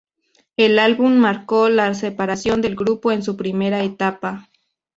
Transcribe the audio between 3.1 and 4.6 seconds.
en su primera etapa.